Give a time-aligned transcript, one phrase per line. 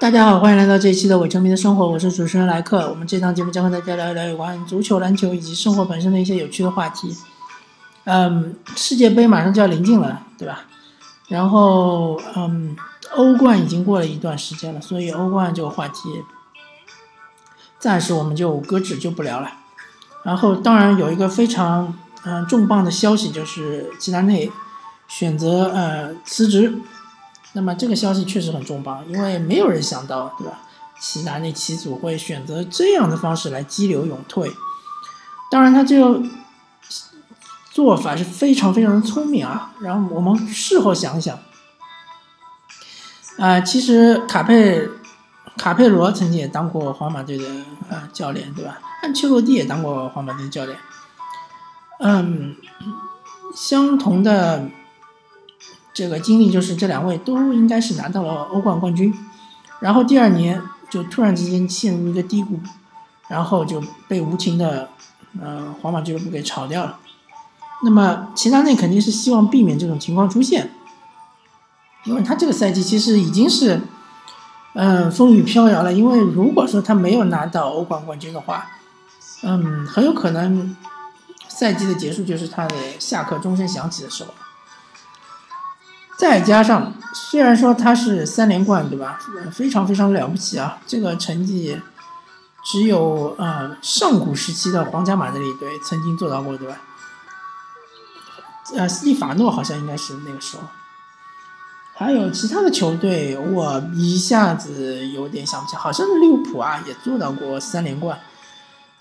[0.00, 2.88] 大家好，欢迎来到这一期的伪球迷的生活，我是主持人莱克。
[2.88, 7.12] 我们这档节目将和大家聊一聊有关足球、篮球以及生活本身的一些有趣的话题。
[8.04, 10.60] 嗯，世界杯马上就要临近了，对吧？
[11.26, 12.76] 然后，嗯，
[13.16, 16.22] 欧冠已经过了一段时间了，所以欧冠这个话题
[17.80, 19.50] 暂时我们就搁置，就不聊了。
[20.22, 21.92] 然后，当然有一个非常
[22.22, 24.48] 嗯重磅的消息，就是齐达内
[25.08, 26.72] 选择呃辞职。
[27.54, 30.60] 那么这个消息确实很重磅，因为没有人想到，对吧？
[31.00, 34.52] 齐达内齐祖会选择这样的方式来激流勇退。
[35.50, 36.20] 当然，他这个
[37.70, 39.72] 做法是非常非常的聪明啊。
[39.80, 41.38] 然后我们事后想想，
[43.38, 44.88] 啊，其实卡佩
[45.56, 47.44] 卡佩罗曾经也当过皇马队的
[47.88, 48.78] 啊教练，对吧？
[49.02, 50.76] 安切洛蒂也当过皇马队教练。
[52.00, 52.56] 嗯，
[53.54, 54.68] 相同的。
[55.98, 59.12] 这个经历就是这两位都应该是拿到了欧冠冠军，
[59.80, 62.60] 然后第二年就突然之间陷入一个低谷，
[63.26, 64.90] 然后就被无情的
[65.42, 67.00] 呃皇马俱乐部给炒掉了。
[67.82, 70.70] 那么齐达内肯定是希望避免这种情况出现，
[72.04, 73.80] 因为他这个赛季其实已经是
[74.74, 75.92] 嗯风雨飘摇了。
[75.92, 78.64] 因为如果说他没有拿到欧冠冠军的话，
[79.42, 80.76] 嗯，很有可能
[81.48, 84.32] 赛季的结束就是他的下课钟声响起的时候。
[86.18, 89.20] 再加上，虽然说他是三连冠，对吧？
[89.52, 90.76] 非常非常了不起啊！
[90.84, 91.80] 这个成绩
[92.64, 96.76] 只有呃上古时期的皇家马德里队曾经做到过，对吧？
[98.76, 100.64] 呃，斯蒂法诺好像应该是那个时候。
[101.94, 108.18] 还有其他的球队，我一下子有点想不起，好像是利物浦啊，也做到过三连冠。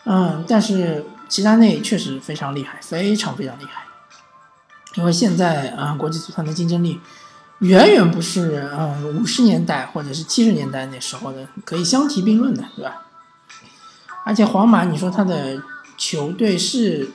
[0.05, 3.86] 嗯，但是齐达内确实非常厉害，非常非常厉害。
[4.97, 6.99] 因为现在啊，国际足坛的竞争力
[7.59, 13.05] 远远不是嗯五十年代或者是七十年代那时候的可以相提并论的，对吧？
[14.25, 15.61] 而且皇马，你说他的
[15.97, 17.11] 球队是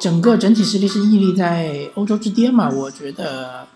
[0.00, 2.68] 整个整体实力是屹立在欧洲之巅嘛？
[2.68, 3.66] 我觉得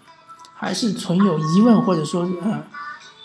[0.54, 2.62] 还是存有疑问，或者说嗯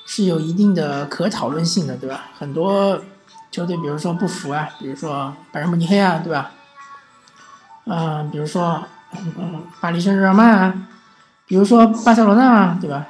[0.05, 2.29] 是有一定的可讨论性的，对吧？
[2.38, 3.01] 很多
[3.51, 6.51] 球队，比如说不服啊，比如说拜仁慕尼黑啊，对吧？
[7.85, 8.83] 嗯，比如说。
[9.11, 10.73] 嗯，巴黎圣日耳曼啊，
[11.45, 13.05] 比如说巴塞罗那啊，对吧？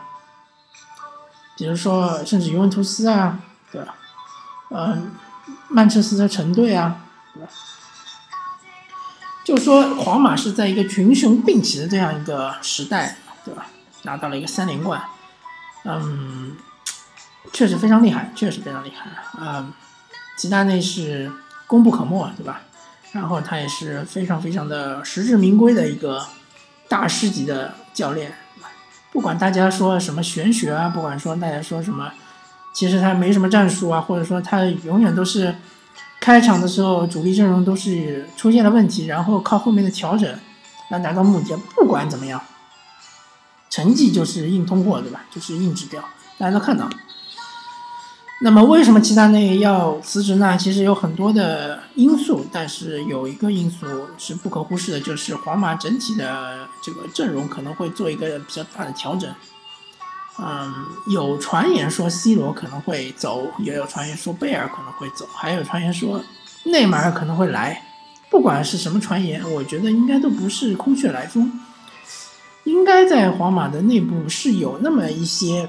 [1.58, 3.40] 比如说甚至尤文图斯啊，
[3.72, 3.96] 对吧？
[4.72, 5.12] 嗯，
[5.68, 7.02] 曼彻斯特城队啊，
[7.34, 7.50] 对吧？
[9.44, 13.66] 就说皇马是在一个群雄并起的这样一个时代，对吧？
[14.04, 15.02] 拿到了一个三连冠，
[15.84, 16.56] 嗯，
[17.52, 19.12] 确实非常厉害，确实非常厉害。
[19.38, 19.74] 嗯，
[20.38, 21.30] 齐达内是
[21.68, 22.62] 功不可没，对吧？
[23.12, 26.26] 然后他也是非常非常的实至名归的一个
[26.88, 28.34] 大师级的教练，
[29.12, 32.12] 不管大家说什么玄学啊，不管说大家说什么，
[32.74, 35.56] 其实他没什么战术啊，或者说他永远都是
[36.22, 40.40] 开场的时候主力阵容都是出现了问题，然后靠后面的调整
[40.90, 41.58] 来达到目的。
[41.76, 42.42] 不管怎么样，
[43.70, 45.22] 成绩就是硬通货，对吧？
[45.32, 46.04] 就是硬指标，
[46.38, 46.88] 大家都看到。
[48.42, 50.58] 那么为什么齐达内要辞职呢？
[50.58, 53.86] 其实有很多的因素，但是有一个因素
[54.18, 59.30] 是不可忽视的，就是皇马整体的这个阵容可能会做一个比较大的调整。
[60.42, 60.74] 嗯，
[61.08, 66.24] 有传言说 C 罗可能会走，也有传言说贝尔可能会走，还有传言说
[66.64, 67.84] 内马尔可能会来。
[68.30, 71.52] 不管是什么传言，我觉得应该都不是空穴来风，
[72.64, 75.68] 应该在皇马的内部是有那么一些。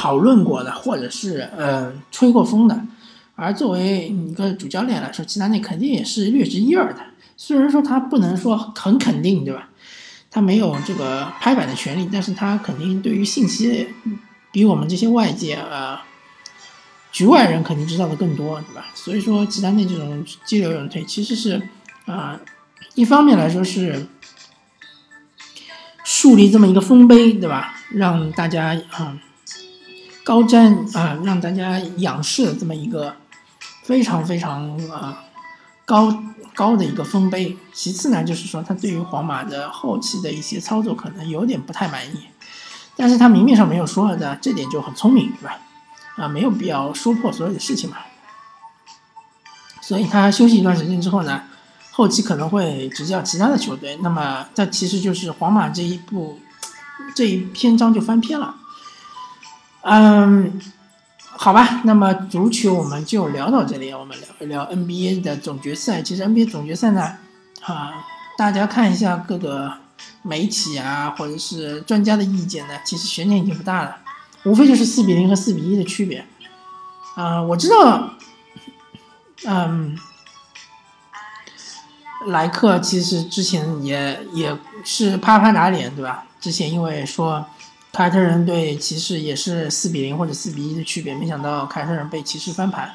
[0.00, 2.80] 讨论过的，或者是呃吹过风的，
[3.34, 7.00] 而作为一个主教练来说，齐达内肯定也是略知一二的。
[7.36, 9.68] 虽然说他不能说很肯定，对吧？
[10.30, 13.88] 他没有这个拍板的权利，但是他肯定对于信息
[14.50, 16.02] 比我们这些外界啊
[17.12, 18.86] 局外人肯定知道的更多，对吧？
[18.94, 21.60] 所以说，齐达内这种激流勇退，其实是
[22.06, 22.40] 啊，
[22.94, 24.06] 一方面来说是
[26.04, 27.74] 树立这么一个丰碑，对吧？
[27.90, 29.18] 让大家啊。
[30.30, 33.16] 高瞻啊，让大家仰视的这么一个
[33.82, 35.24] 非常非常啊
[35.84, 36.22] 高
[36.54, 37.56] 高的一个丰碑。
[37.72, 42.28] 其次呢，就是说他对于皇马的后期的一些操作可能有点不太满意，
[42.94, 45.58] 但是他明面上没有说的，这点就很聪明，对吧？
[46.14, 47.96] 啊，没有必要说破所有的事情嘛。
[49.82, 51.42] 所以他休息一段时间之后呢，
[51.90, 53.98] 后期可能会执教其他的球队。
[54.00, 56.38] 那么这其实就是皇马这一步
[57.16, 58.58] 这一篇章就翻篇了。
[59.82, 60.60] 嗯，
[61.20, 66.02] 好吧，那么足球我们就聊到这里，我们聊一聊 NBA 的总决赛。
[66.02, 67.16] 其实 NBA 总决赛呢，
[67.62, 68.04] 啊，
[68.36, 69.72] 大家看一下各个
[70.22, 73.96] 媒体啊，或者是专家的意见呢，其实悬念已经不大了。
[74.44, 76.26] 无非就是四比零和四比一的区别。
[77.14, 78.10] 啊，我知道，
[79.46, 79.96] 嗯，
[82.26, 84.54] 莱克其实之前也也
[84.84, 86.24] 是啪啪打脸，对吧？
[86.38, 87.44] 之前因为说
[87.92, 92.94] 凯尔特人对骑士也是四比零或者四比一的区别，没想到凯尔特人被骑士翻盘。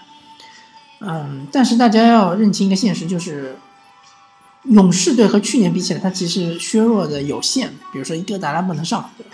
[1.02, 3.58] 嗯，但是大家要认清一个现实，就是
[4.64, 7.70] 勇士队和去年比起来，它其实削弱的有限。
[7.92, 9.26] 比如说伊戈达拉不能上，对？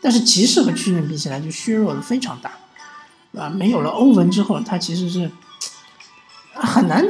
[0.00, 2.52] 但是骑士和去年比起来就削弱的非常大，
[3.36, 5.28] 啊，没有了欧文之后，他其实是
[6.54, 7.04] 很难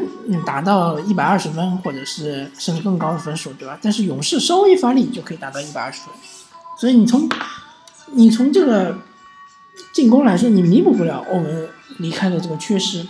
[0.47, 3.79] 达到一百二十分或者是甚至更高的分数，对吧？
[3.83, 6.09] 但是勇士稍微发力就可以达到一百二十分，
[6.81, 7.29] 所以你从
[8.13, 8.99] 你从这个
[9.93, 11.69] 进攻来说，你弥补不了欧文
[11.99, 13.07] 离开的这个缺失。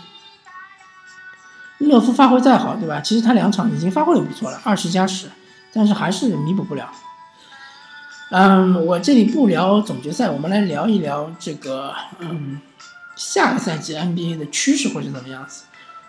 [1.78, 3.00] 勒夫发挥再好，对吧？
[3.00, 5.28] 其实他两场已经发挥的不错了，二十加十，
[5.72, 6.90] 但是还是弥补不了。
[8.30, 12.60] 嗯，我这里不聊总决赛，我们来聊一聊这个，嗯，
[13.14, 15.62] 下个赛季 NBA 的趋势会是怎么样子。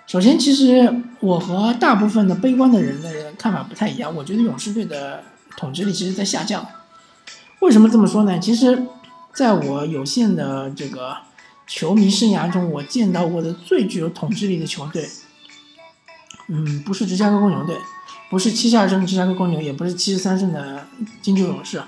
[0.08, 5.24] 首先，其实我和大部分的悲观的人的看法不太一样，我觉得勇士队的
[5.56, 6.66] 统治力其实在下降。
[7.60, 8.40] 为什么这么说呢？
[8.40, 8.88] 其实，
[9.34, 11.18] 在我有限的这个
[11.68, 15.10] 球迷生涯中，我见到过的最具有统治力的球队，
[16.48, 17.76] 嗯，不是芝加哥公牛队。
[18.30, 20.86] 不是七十二胜的芝加哥公牛，也不是七十三胜的
[21.20, 21.82] 金州勇士，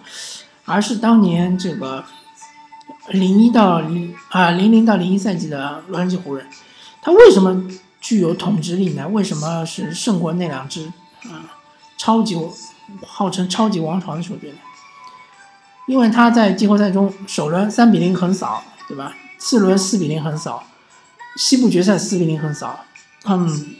[0.65, 2.03] 而是当年这个
[3.09, 6.47] 零一到零啊零零到零一赛季的洛杉矶湖人。
[6.99, 7.69] 他为什么
[7.99, 9.07] 具有统治力呢？
[9.09, 10.91] 为什么是胜过那两支
[11.25, 11.45] 啊
[11.95, 12.35] 超级
[13.05, 14.57] 号称超级王朝的球队呢？
[15.91, 19.13] 因为他在季后赛中首轮三比零横扫，对吧？
[19.37, 20.63] 次轮四比零横扫，
[21.35, 22.85] 西部决赛四比零横扫，
[23.25, 23.75] 嗯。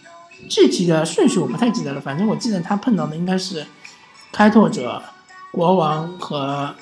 [0.50, 3.64] 具体的顺序我不太记得了，反正我记得他碰到的应该是
[4.32, 5.00] 开拓者、
[5.52, 6.74] 国王和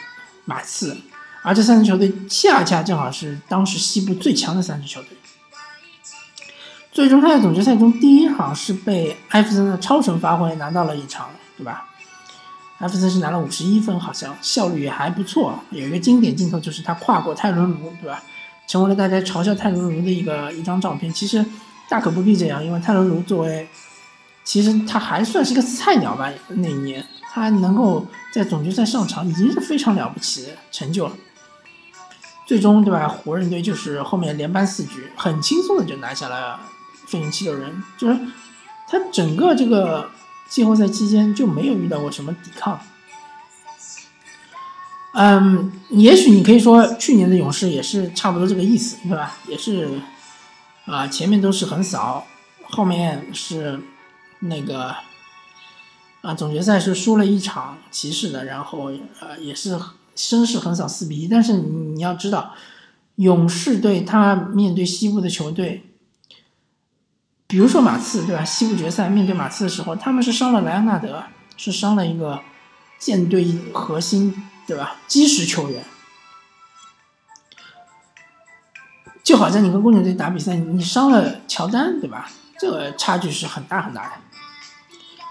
[0.45, 0.95] 马刺，
[1.41, 5.09] 而这三支球队恰恰正好是当时西部最强的三支球队。
[6.93, 11.89] 最终他在总决赛中第一场是被艾弗森的超神发挥拿到了一场，对吧？
[12.79, 15.57] 艾弗森是拿了五十一分，好像效率也还不错。
[15.69, 18.21] 有一个经典镜头就是他跨过泰伦卢，对吧？
[18.67, 21.13] 成为了大家嘲笑泰伦卢的一个一张照片。
[21.13, 21.45] 其实。
[21.91, 23.67] 大可不必这样，因为泰伦卢作为，
[24.43, 26.31] 其实他还算是个菜鸟吧。
[26.49, 27.03] 那一年
[27.33, 31.15] 他能够在总决赛上场，已经是非常了不起的成就了。
[32.45, 33.07] 最终，对吧？
[33.07, 36.59] 湖人队就是后面连扳四局，很轻松的就拿下了
[37.07, 37.83] 费城七六人。
[37.97, 38.15] 就是
[38.87, 40.07] 他整个这个
[40.49, 42.79] 季后赛期间就没有遇到过什么抵抗。
[45.13, 49.37] 嗯，也许你可以说去年的勇士也是差不多这个意思，对吧？
[49.47, 49.87] 也是。
[50.85, 52.25] 啊，前面都是横扫，
[52.63, 53.79] 后面是
[54.39, 54.95] 那个
[56.21, 59.79] 啊，总决赛是输了一场骑士的，然后呃也是
[60.15, 61.27] 声势横扫四比一。
[61.27, 62.55] 但是你要知道，
[63.17, 65.88] 勇士队他面对西部的球队，
[67.49, 68.45] 比如说马刺，对吧？
[68.45, 71.23] 西部决赛面对马刺的时候，他们是伤了莱昂纳德，
[71.57, 72.39] 是伤了一个
[72.99, 73.43] 舰队
[73.73, 74.97] 核心，对吧？
[75.07, 75.83] 基石球员。
[79.23, 82.29] 就好像你跟公牛队打比赛，你伤了乔丹，对吧？
[82.59, 84.11] 这个差距是很大很大的。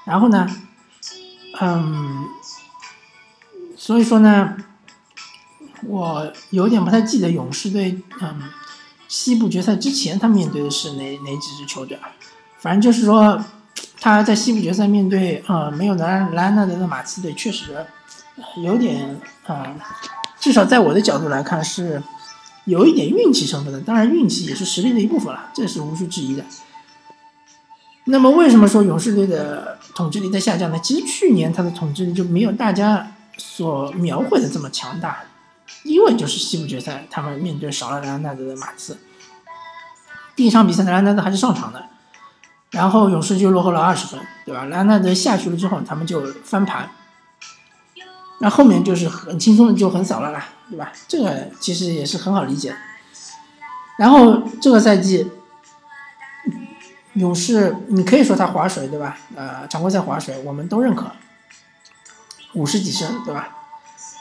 [0.04, 0.48] 然后呢，
[1.60, 2.26] 嗯，
[3.76, 4.56] 所以说呢，
[5.84, 8.42] 我有点不太记得勇士队，嗯，
[9.08, 12.10] 西部决赛之前他面对的是哪哪几支球队啊？
[12.60, 13.42] 反正就是说，
[14.00, 17.84] 他在西部决赛面对呃没有莱莱纳德的马刺队，确实
[18.62, 19.74] 有点啊，
[20.38, 22.02] 至少在我的角度来看是。
[22.64, 26.44] 有一点运气成分的，当然运气也是实力的一部分了，这是无需质疑的。
[28.04, 30.78] 那么为什么说勇士队的统治力在下降呢？
[30.80, 35.20] 其实去年他的统治力就没有大家所描绘的这么强大，
[35.88, 38.98] 因为就是西部决赛他们面对少了莱昂纳德的马刺，
[40.36, 41.86] 第一场比赛莱昂纳德还是上场的，
[42.70, 44.66] 然后勇士就落后了二十分，对吧？
[44.66, 46.90] 莱昂纳德下去了之后，他们就翻盘。
[48.40, 50.92] 那后面就是很轻松的就很少了啦，对吧？
[51.08, 52.76] 这个其实也是很好理解。
[53.98, 55.28] 然后这个赛季，
[57.14, 59.18] 勇士你可以说他划水，对吧？
[59.34, 61.10] 呃，常规赛划水，我们都认可，
[62.52, 63.56] 五十几胜，对吧？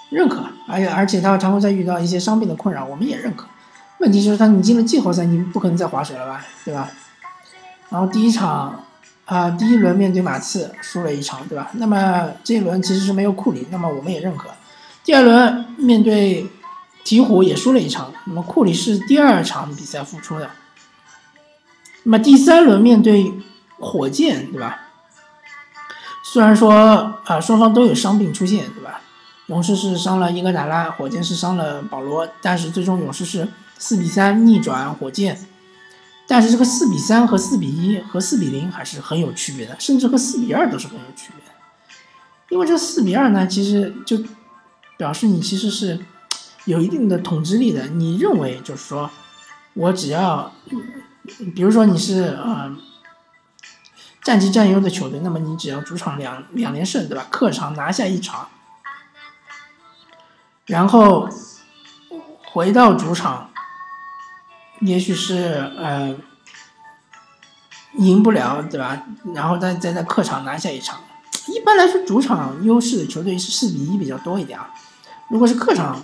[0.09, 3.47] 认可，而且而且他常规赛遇到一些伤病的困扰，我们也认可。
[3.99, 6.89] 问题就是他你进了季后赛，你不可能再划水了吧，对吧？
[7.89, 8.83] 然后第一场。
[9.25, 11.69] 啊，第一轮面对马刺输了一场，对吧？
[11.73, 14.47] 那么这一轮其实是没有库里，那么我们也认可。
[15.03, 16.49] 第二轮面对
[17.03, 20.49] 鹈鹕也输了一场，那么库里是第二场比赛复出的。
[22.03, 23.33] 那么第三轮面对
[23.77, 24.79] 火箭，对吧？
[26.23, 26.71] 虽然说
[27.25, 29.01] 啊双方都有伤病出现，对吧？
[29.47, 35.39] 勇士是伤了伊戈达拉，火箭是伤了保罗，但是最终勇士是四比三逆转火箭。
[36.29, 41.51] 但是这个四比三和四比一和四比零还是很有区别的，甚至和四比二都是很有区别的。
[42.49, 44.19] 因为这四比二呢，其实就
[44.97, 45.97] 表示你其实是
[46.65, 47.87] 有一定的统治力的。
[47.87, 49.09] 你认为就是说，
[49.73, 50.51] 我只要，
[51.55, 52.75] 比如说你是呃
[54.21, 57.25] 战绩占优的球队，那么你只要主场两两连胜，对吧？
[57.31, 58.49] 客场拿下一场，
[60.67, 61.27] 然后
[62.45, 63.49] 回到主场。
[64.81, 66.15] 也许是呃
[67.93, 69.01] 赢不了，对吧？
[69.33, 70.99] 然后再再在客场拿下一场。
[71.47, 74.69] 一般来说，主场优势的球队是四比一比较多一点啊。
[75.29, 75.99] 如果是客场，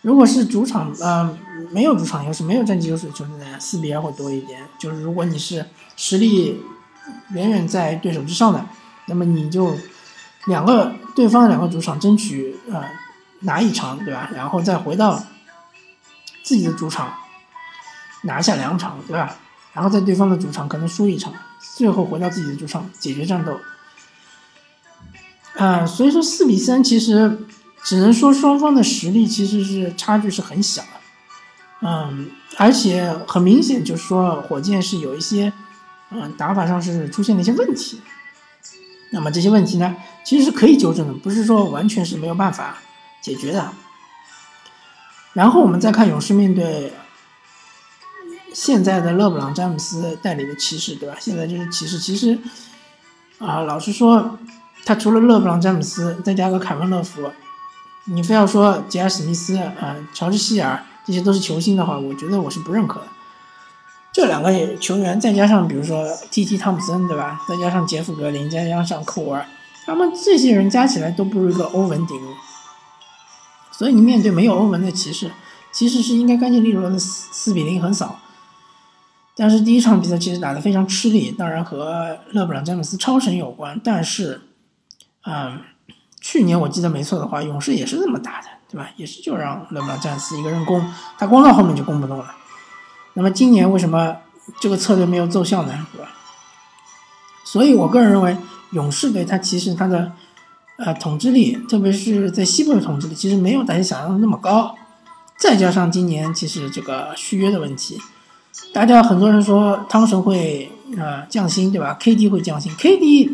[0.00, 1.38] 如果是主场呃
[1.70, 4.66] 没有主场优势、没有战绩优势的球队呢，四比二会多一点。
[4.78, 6.62] 就是如果你是实力
[7.32, 8.66] 远远在对手之上的，
[9.08, 9.76] 那么你就
[10.46, 12.82] 两个对方两个主场争取呃
[13.46, 14.28] 拿一场，对吧？
[14.34, 15.24] 然后再回到
[16.42, 17.14] 自己的主场。
[18.22, 19.36] 拿下两场，对吧？
[19.72, 21.32] 然后在对方的主场可能输一场，
[21.76, 23.60] 最后回到自己的主场解决战斗。
[25.54, 27.46] 啊，所以说四比三其实
[27.84, 30.88] 只能说双方的实力其实是差距是很小的。
[31.82, 35.52] 嗯，而且很明显就是说火箭是有一些
[36.10, 38.00] 嗯打法上是出现了一些问题。
[39.12, 42.78] 那么这些问题呢，其实是可以纠正的，不是说完全是没有办法
[43.26, 43.72] 解决的。
[45.32, 46.92] 然后我们再看勇士面对。
[48.54, 51.14] 现在的勒布朗詹姆斯带领的骑士，对吧？
[51.20, 52.38] 现在就是骑士，其实
[53.38, 54.38] 啊，老实说，
[54.86, 57.30] 他除了勒布朗詹姆斯，再加个凯文乐福，
[58.04, 63.06] 你非要说杰尔史密斯啊、乔治希尔这些都是球星的话，我觉得我是不认可的。
[64.10, 66.56] 这两个球员，再加上比如说 T.T.
[66.56, 67.44] 汤普森，对吧？
[67.46, 69.46] 再加上杰夫格林，再加上库尔，
[69.84, 72.18] 他们这些人加起来都不如一个欧文顶。
[73.76, 75.30] 所以你面对没有欧文的骑士，
[75.70, 78.18] 其实是应该干净利落的四四比零横扫。
[79.36, 83.78] 但是第一场比赛其实打得非常吃力，当然和勒布朗詹姆斯超神有关。
[83.84, 84.40] 但是，
[85.26, 85.60] 嗯，
[86.22, 88.88] 去年我记得没错的话，勇士也是这么打的，对吧？
[88.96, 90.82] 也是就让勒布朗詹姆斯一个人攻，
[91.18, 92.34] 他攻到后面就攻不动了。
[93.12, 94.16] 那么今年为什么
[94.58, 95.86] 这个策略没有奏效呢？
[95.92, 96.10] 对吧？
[97.44, 98.38] 所以我个人认为，
[98.70, 100.12] 勇士队他其实他的
[100.78, 104.74] 呃统治力，特别是在西部的统治力，其实没有大家想象的那么高。
[105.38, 108.00] 再加上今年其实这个续约的问题。
[108.72, 113.30] 大家很多人说汤神会啊降薪，对吧？KD 会降薪，KD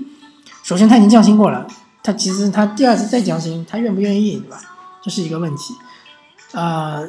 [0.65, 1.67] 首先他已经降薪过了，
[2.03, 4.59] 他其实他第二次再降薪，他愿不愿意，对吧？
[5.01, 5.75] 这是一个问题。
[6.53, 7.01] 啊，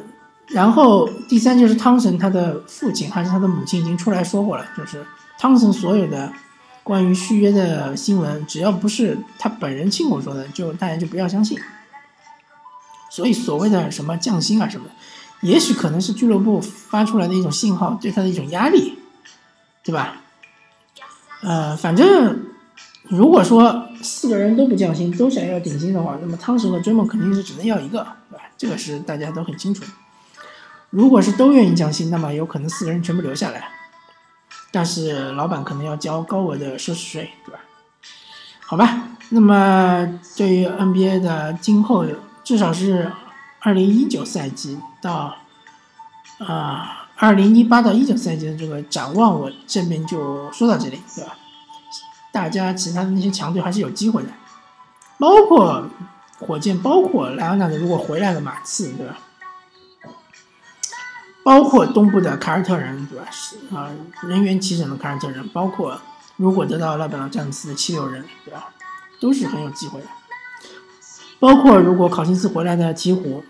[0.48, 5.04] 然后第三就是汤神他的父亲还是他的母亲已经出来说过了，就是
[5.38, 6.32] 汤神所有的
[6.84, 11.58] 关于续约的新闻，只要不是他本人亲口说的，就大家就不要相信。
[13.10, 14.86] 所以所谓的什么降薪啊什么。
[15.40, 18.98] 也许可能是俱乐部发出来的一种信号，对他的一种压力，
[19.82, 20.22] 对吧？
[21.42, 22.46] 呃，反正
[23.02, 28.44] 如果说四个人都不降薪，都想要顶薪的话，那么汤神和追梦肯定是只能要一个，对吧？
[28.56, 29.88] 这个是大家都很清楚的。
[30.88, 33.68] 如果是都愿意降薪，那么有可能四个人全部留下来，
[34.74, 37.60] 但是老板可能要交高额的奢侈税，对吧？
[38.66, 42.04] 好吧，那么对于 NBA 的今后，
[42.42, 43.10] 至少是。
[43.66, 45.34] 二零一九赛季到
[46.36, 51.34] 啊，二零一八到一九赛季的这个展望，我这边就说到这里，对吧？
[52.30, 54.28] 大家其他的那些强队还是有机会的，
[55.18, 55.82] 包括
[56.40, 59.18] 火箭，包括莱昂纳德如果回来了，马刺，对吧？
[61.44, 63.26] 包括东部的凯尔特人，对吧？
[63.30, 63.90] 是啊，
[64.22, 66.00] 人员齐整的凯尔特人，包括
[66.36, 68.70] 如果得到勒布朗詹姆斯的七六人，对吧？
[69.20, 70.06] 都是很有机会的。
[71.38, 73.42] 包括如果考辛斯回来的鹈鹕。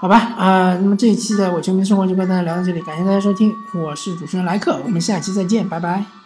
[0.00, 6.17] 好吧，啊，那么这一期的我球迷生活就跟大家聊到这里，感谢大家收听，我是主持人莱克，我们下期再见，拜拜。